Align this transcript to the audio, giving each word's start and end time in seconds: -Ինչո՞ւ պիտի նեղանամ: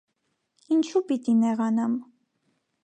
-Ինչո՞ւ 0.75 1.03
պիտի 1.11 1.37
նեղանամ: 1.43 1.97